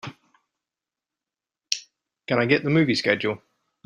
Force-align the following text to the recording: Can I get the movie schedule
Can 2.25 2.39
I 2.39 2.47
get 2.47 2.63
the 2.63 2.71
movie 2.71 2.95
schedule 2.95 3.39